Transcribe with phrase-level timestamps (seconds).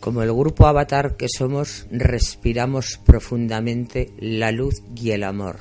[0.00, 5.58] Como el grupo avatar que somos, respiramos profundamente la luz y el amor,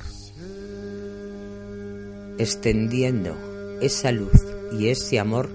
[2.37, 3.35] extendiendo
[3.81, 4.41] esa luz
[4.79, 5.49] y ese amor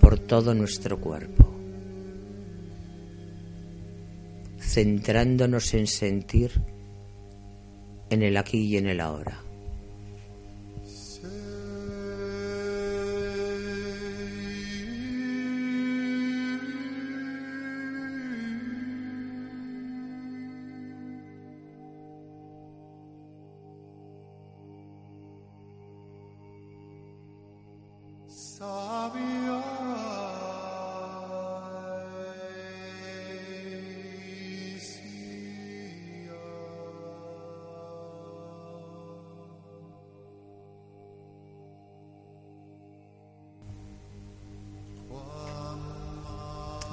[0.00, 1.48] por todo nuestro cuerpo,
[4.58, 6.60] centrándonos en sentir
[8.10, 9.43] en el aquí y en el ahora.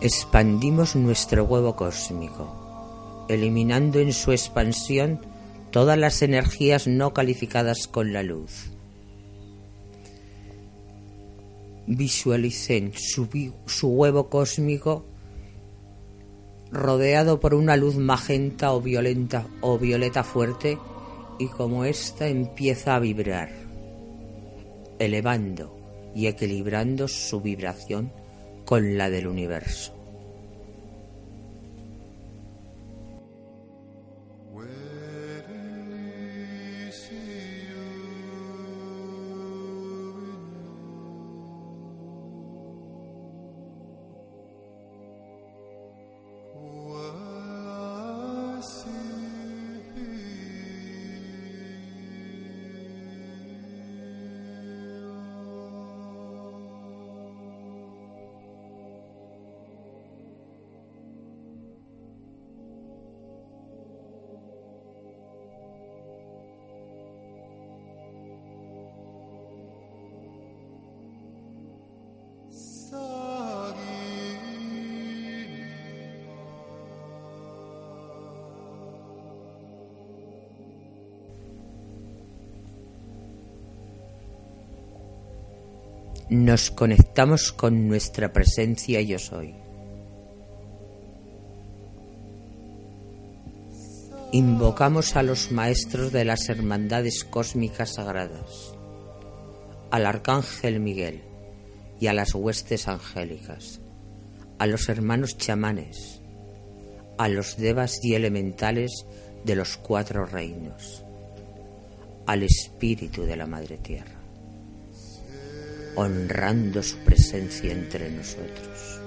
[0.01, 5.21] Expandimos nuestro huevo cósmico, eliminando en su expansión
[5.69, 8.71] todas las energías no calificadas con la luz.
[11.85, 13.27] Visualicen su,
[13.87, 15.05] huevo cósmico
[16.71, 20.79] rodeado por una luz magenta o violenta o violeta fuerte
[21.37, 23.51] y como ésta empieza a vibrar,
[24.97, 25.77] elevando
[26.15, 28.20] y equilibrando su vibración
[28.71, 30.00] con la del universo.
[86.31, 89.53] Nos conectamos con nuestra presencia yo soy.
[94.31, 98.73] Invocamos a los maestros de las hermandades cósmicas sagradas,
[99.91, 101.21] al arcángel Miguel
[101.99, 103.81] y a las huestes angélicas,
[104.57, 106.21] a los hermanos chamanes,
[107.17, 109.05] a los devas y elementales
[109.43, 111.03] de los cuatro reinos,
[112.25, 114.20] al espíritu de la Madre Tierra
[115.95, 118.99] honrando su presencia entre nosotros.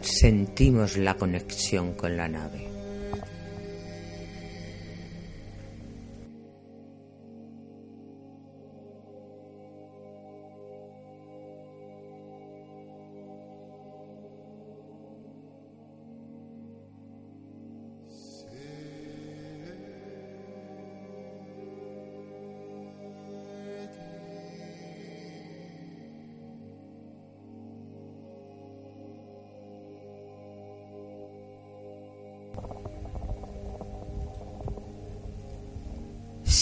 [0.00, 2.81] Sentimos la conexión con la nave.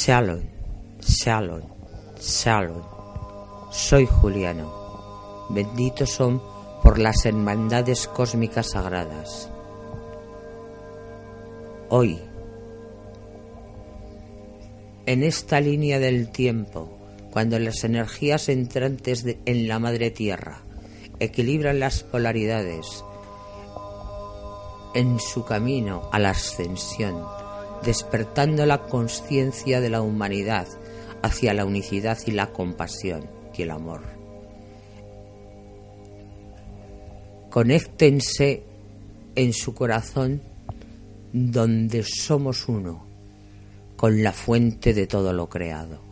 [0.02, 0.40] Shalom,
[1.02, 1.60] Shalom,
[2.18, 2.82] Shalom.
[3.70, 5.46] Soy Juliano.
[5.50, 6.40] Benditos son
[6.82, 9.50] por las hermandades cósmicas sagradas.
[11.90, 12.18] Hoy,
[15.04, 16.96] en esta línea del tiempo,
[17.30, 20.62] cuando las energías entrantes en la Madre Tierra
[21.18, 23.04] equilibran las polaridades
[24.94, 27.22] en su camino a la ascensión,
[27.84, 30.66] despertando la conciencia de la humanidad
[31.22, 34.02] hacia la unicidad y la compasión y el amor.
[37.50, 38.62] Conéctense
[39.34, 40.42] en su corazón
[41.32, 43.06] donde somos uno
[43.96, 46.09] con la fuente de todo lo creado.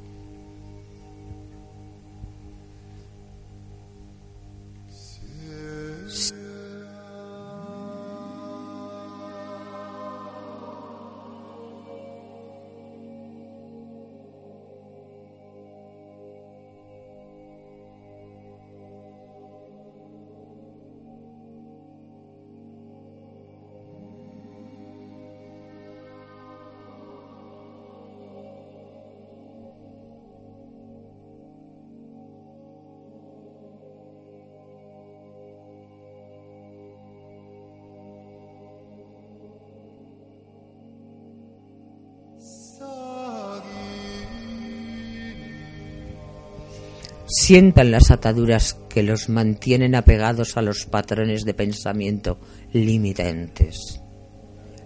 [47.49, 52.39] Sientan las ataduras que los mantienen apegados a los patrones de pensamiento
[52.75, 54.03] limitantes.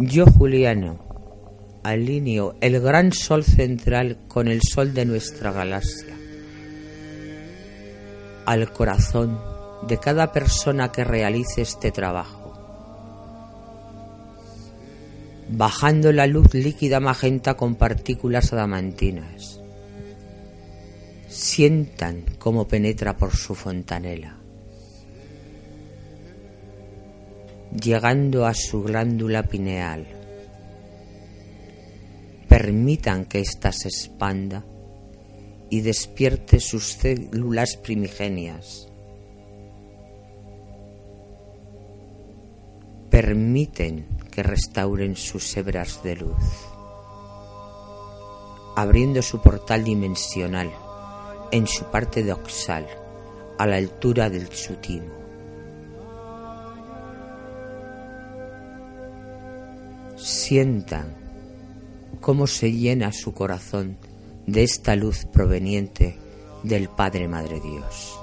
[0.03, 0.99] Yo, Juliano,
[1.83, 6.17] alineo el gran sol central con el sol de nuestra galaxia,
[8.47, 9.39] al corazón
[9.87, 12.55] de cada persona que realice este trabajo,
[15.51, 19.61] bajando la luz líquida magenta con partículas adamantinas.
[21.29, 24.40] Sientan cómo penetra por su fontanela,
[27.73, 30.21] llegando a su glándula pineal
[32.51, 34.65] permitan que ésta se expanda
[35.71, 38.89] y despierte sus células primigenias.
[43.09, 46.45] Permiten que restauren sus hebras de luz,
[48.75, 50.73] abriendo su portal dimensional
[51.53, 52.87] en su parte doxal,
[53.59, 55.20] a la altura del sutimo.
[60.23, 61.17] Sientan
[62.21, 63.97] cómo se llena su corazón
[64.47, 66.19] de esta luz proveniente
[66.63, 68.20] del Padre Madre Dios.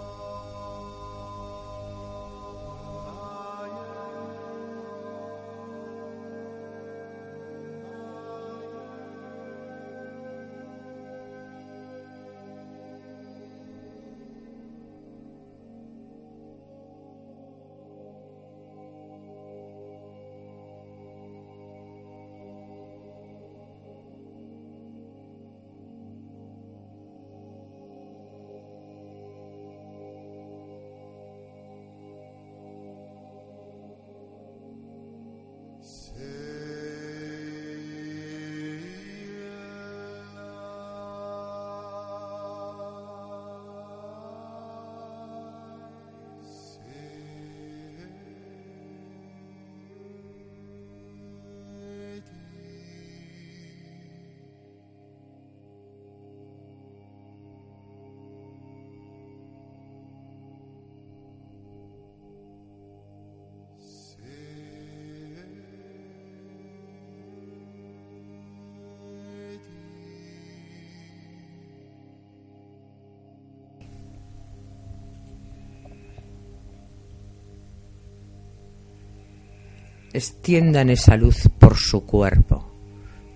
[80.18, 82.70] Extiendan esa luz por su cuerpo,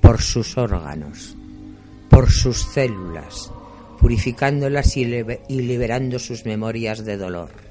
[0.02, 1.36] por sus órganos,
[2.10, 3.52] por sus células,
[4.00, 7.71] purificándolas y, liberando sus memorias de dolor.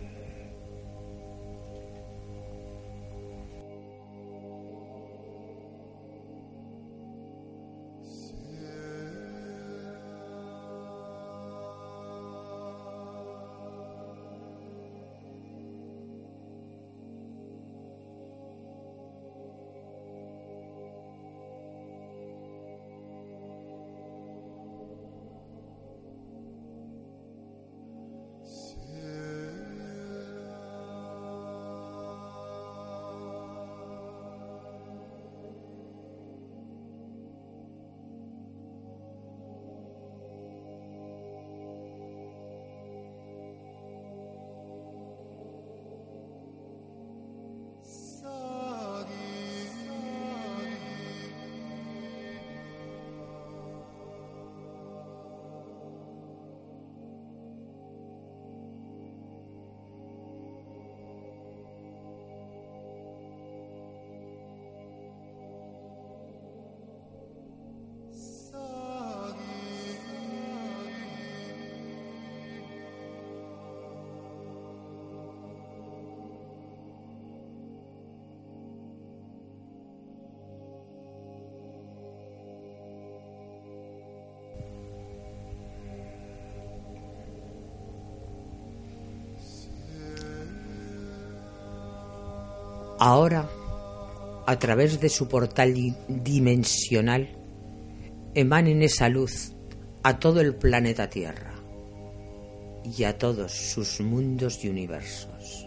[93.03, 93.49] Ahora,
[94.47, 95.75] a través de su portal
[96.07, 97.31] dimensional,
[98.35, 99.55] emanen esa luz
[100.03, 101.55] a todo el planeta Tierra
[102.85, 105.67] y a todos sus mundos y universos.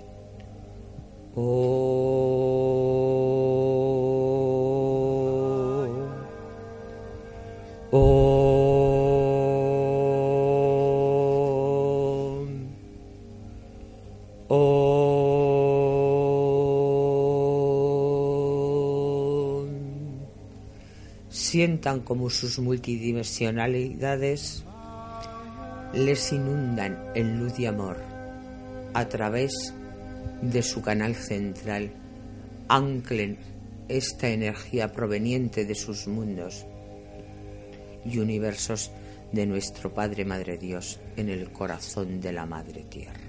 [21.53, 24.63] Sientan como sus multidimensionalidades
[25.93, 27.97] les inundan en luz y amor
[28.95, 29.71] a través
[30.41, 31.91] de su canal central,
[32.69, 33.37] anclen
[33.87, 36.65] esta energía proveniente de sus mundos
[38.03, 38.89] y universos
[39.31, 43.22] de nuestro Padre Madre Dios en el corazón de la Madre Tierra.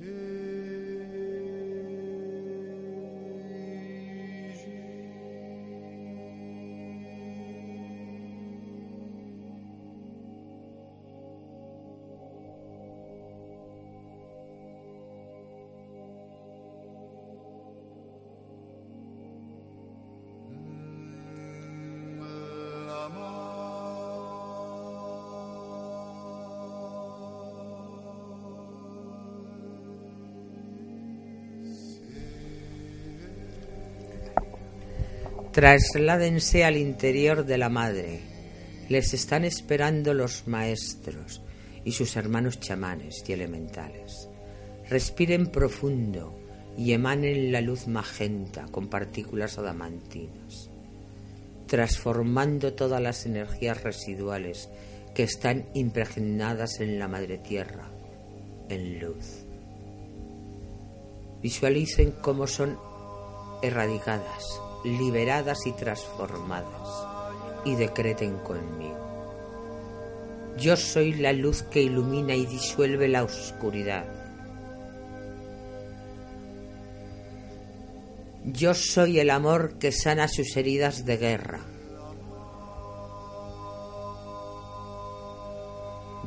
[0.00, 0.23] Take
[35.54, 38.22] Trasládense al interior de la madre.
[38.88, 41.42] Les están esperando los maestros
[41.84, 44.28] y sus hermanos chamanes y elementales.
[44.90, 46.36] Respiren profundo
[46.76, 50.70] y emanen la luz magenta con partículas adamantinas,
[51.68, 54.68] transformando todas las energías residuales
[55.14, 57.92] que están impregnadas en la madre tierra
[58.68, 59.44] en luz.
[61.40, 62.76] Visualicen cómo son
[63.62, 64.42] erradicadas
[64.84, 66.88] liberadas y transformadas,
[67.64, 69.04] y decreten conmigo.
[70.58, 74.04] Yo soy la luz que ilumina y disuelve la oscuridad.
[78.44, 81.60] Yo soy el amor que sana sus heridas de guerra.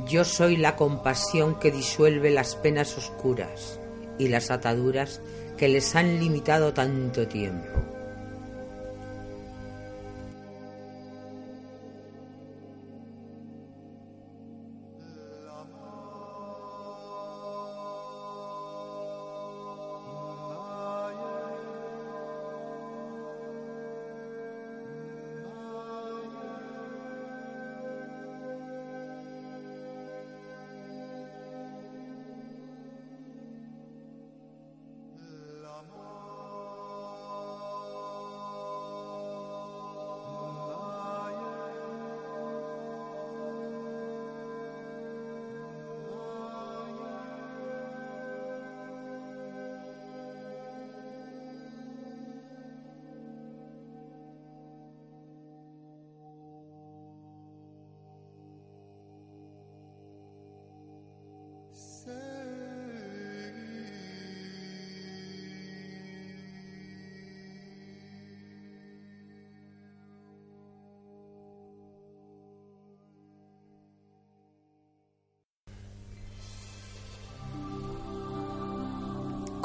[0.07, 3.79] Yo soy la compasión que disuelve las penas oscuras
[4.17, 5.21] y las ataduras
[5.57, 7.96] que les han limitado tanto tiempo.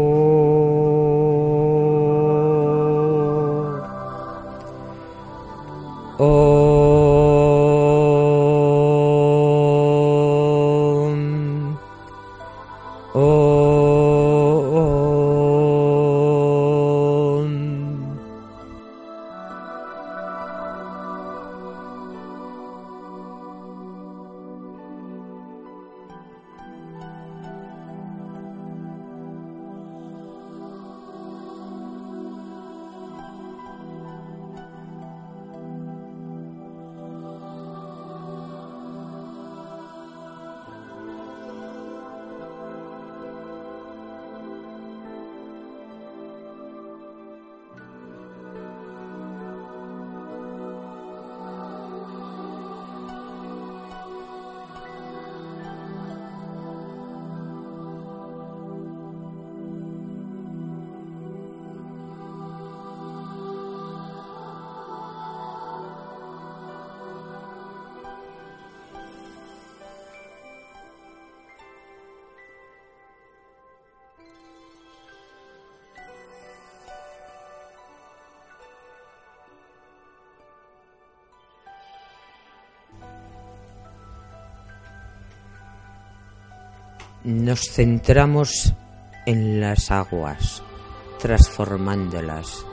[87.23, 88.73] Nos centramos
[89.27, 90.63] en las aguas,
[91.19, 92.65] transformándolas,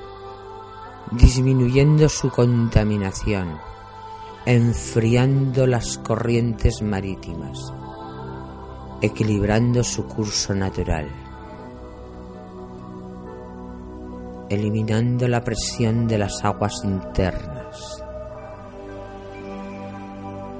[1.13, 3.59] disminuyendo su contaminación,
[4.47, 7.59] enfriando las corrientes marítimas,
[9.03, 11.11] equilibrando su curso natural,
[14.49, 18.03] eliminando la presión de las aguas internas,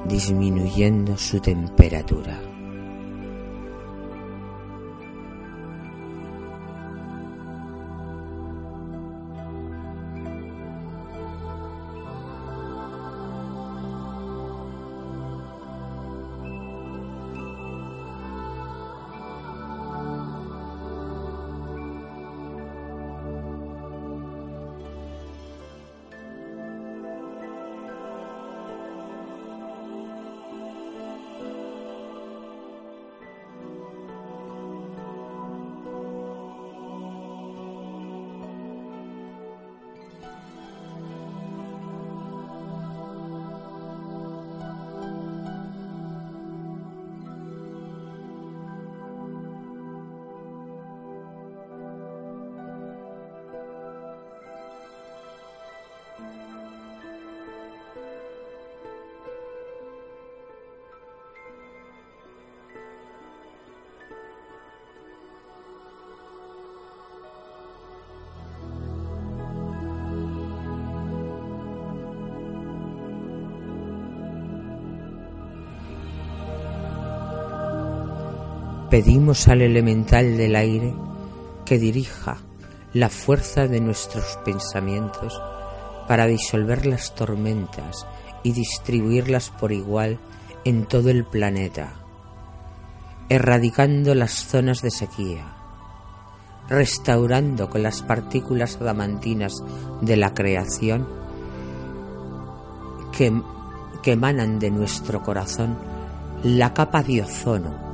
[0.05, 2.48] disminuyendo su temperatura.
[78.91, 80.95] Pedimos al elemental del aire
[81.67, 82.39] que dirija
[82.95, 85.39] la fuerza de nuestros pensamientos
[86.07, 88.07] para disolver las tormentas
[88.43, 90.19] y distribuirlas por igual
[90.65, 91.97] en todo el planeta,
[93.29, 95.45] erradicando las zonas de sequía,
[96.71, 99.53] restaurando con las partículas adamantinas
[100.01, 101.07] de la creación
[103.13, 103.39] que,
[104.03, 105.77] que emanan de nuestro corazón
[106.43, 107.88] la capa de ozono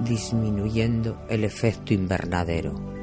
[0.00, 2.95] disminuyendo el efecto invernadero.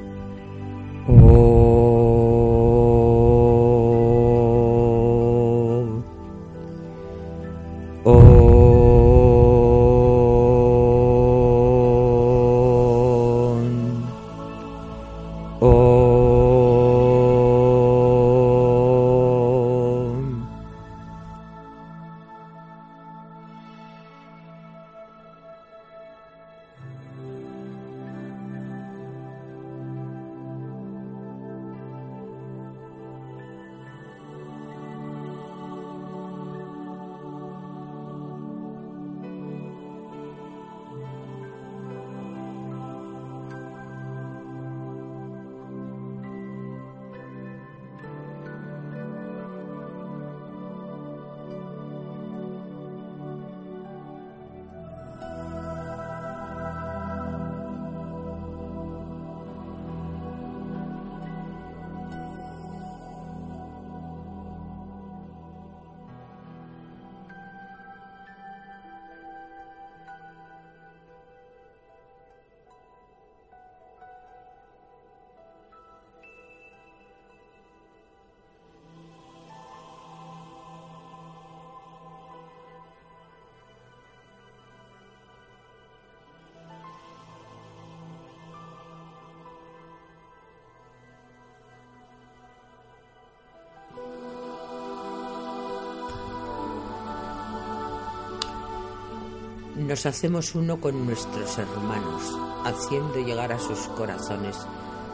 [99.86, 104.56] Nos hacemos uno con nuestros hermanos, haciendo llegar a sus corazones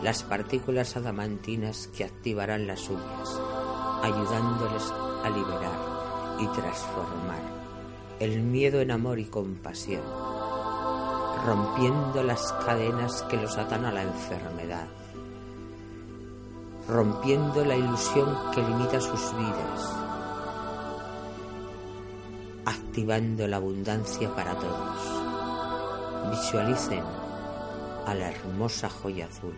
[0.02, 3.40] las partículas adamantinas que activarán las suyas,
[4.02, 4.92] ayudándoles
[5.24, 7.60] a liberar y transformar
[8.20, 10.02] el miedo en amor y compasión,
[11.44, 14.86] rompiendo las cadenas que los atan a la enfermedad,
[16.88, 19.99] rompiendo la ilusión que limita sus vidas
[22.90, 24.98] activando la abundancia para todos.
[26.28, 27.04] Visualicen
[28.04, 29.54] a la hermosa joya azul,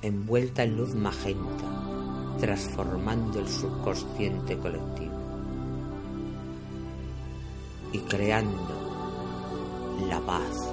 [0.00, 1.64] envuelta en luz magenta,
[2.38, 5.18] transformando el subconsciente colectivo
[7.90, 8.76] y creando
[10.08, 10.72] la paz,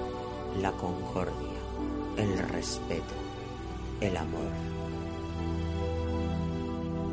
[0.61, 1.59] la concordia,
[2.17, 3.15] el respeto,
[3.99, 4.51] el amor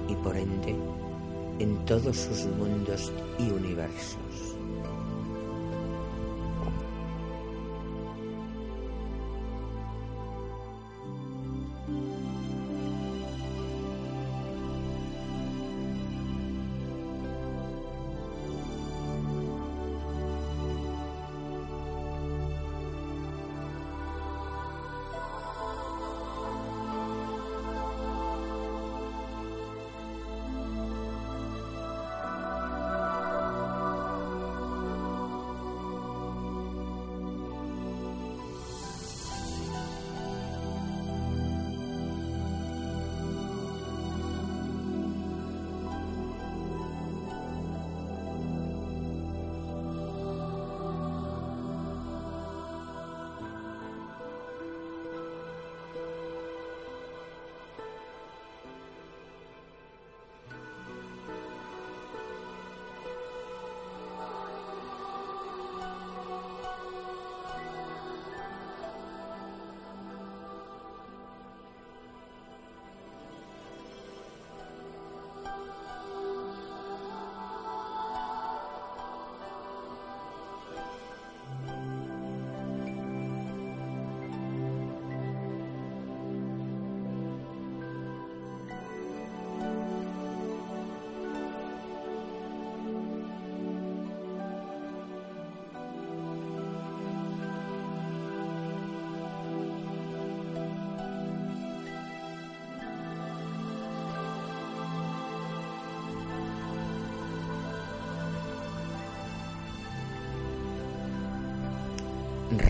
[0.07, 1.00] y por ende
[1.61, 4.60] en todos sus mundos y universos.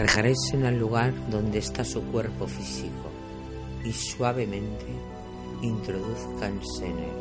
[0.01, 3.11] Regresen al lugar donde está su cuerpo físico
[3.85, 4.87] y suavemente
[5.63, 7.20] introduzcanse en él.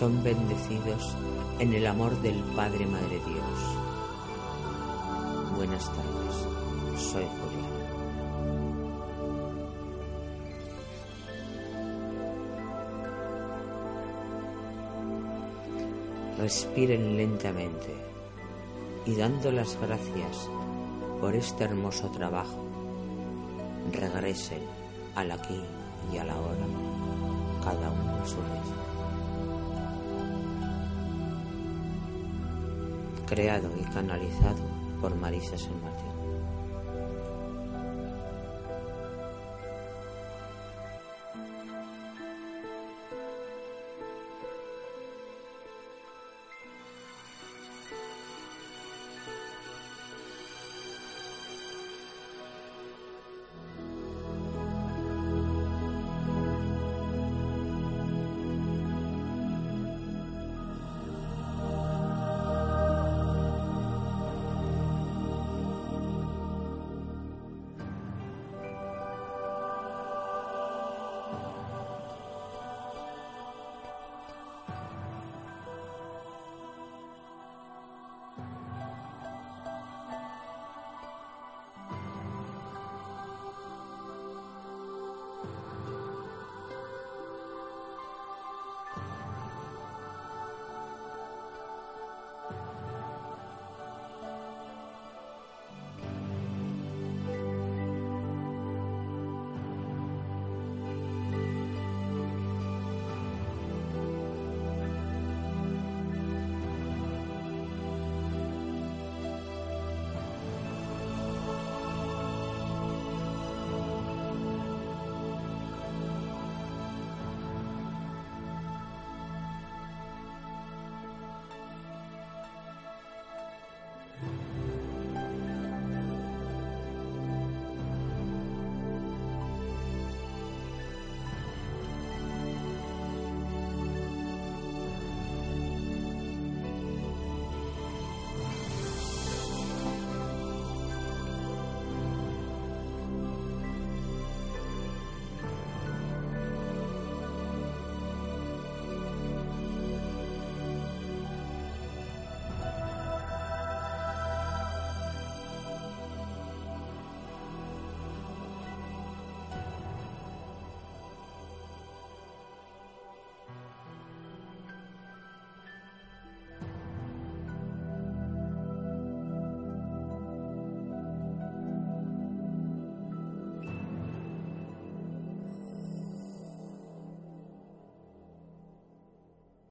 [0.00, 1.14] Son bendecidos
[1.58, 3.76] en el amor del Padre Madre Dios.
[5.56, 7.70] Buenas tardes, soy Julián.
[16.38, 17.94] Respiren lentamente
[19.04, 20.48] y dando las gracias
[21.20, 22.64] por este hermoso trabajo,
[23.92, 24.62] regresen
[25.14, 25.60] al aquí
[26.10, 26.66] y a la hora,
[27.62, 28.89] cada uno a su vez.
[33.30, 34.58] Creado y canalizado
[35.00, 36.09] por Marisa San Martín.